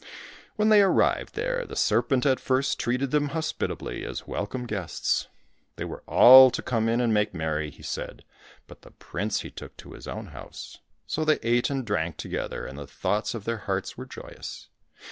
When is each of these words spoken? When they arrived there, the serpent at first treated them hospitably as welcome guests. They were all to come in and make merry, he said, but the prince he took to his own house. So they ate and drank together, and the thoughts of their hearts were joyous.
When 0.55 0.69
they 0.69 0.81
arrived 0.81 1.35
there, 1.35 1.63
the 1.63 1.75
serpent 1.75 2.25
at 2.25 2.39
first 2.39 2.79
treated 2.79 3.11
them 3.11 3.27
hospitably 3.27 4.03
as 4.03 4.25
welcome 4.25 4.65
guests. 4.65 5.27
They 5.75 5.85
were 5.85 6.01
all 6.07 6.49
to 6.49 6.63
come 6.63 6.89
in 6.89 6.99
and 6.99 7.13
make 7.13 7.35
merry, 7.35 7.69
he 7.69 7.83
said, 7.83 8.23
but 8.65 8.81
the 8.81 8.89
prince 8.89 9.41
he 9.41 9.51
took 9.51 9.77
to 9.77 9.93
his 9.93 10.07
own 10.07 10.29
house. 10.33 10.79
So 11.05 11.23
they 11.23 11.37
ate 11.43 11.69
and 11.69 11.85
drank 11.85 12.17
together, 12.17 12.65
and 12.65 12.79
the 12.79 12.87
thoughts 12.87 13.35
of 13.35 13.43
their 13.45 13.57
hearts 13.69 13.95
were 13.95 14.07
joyous. 14.07 14.69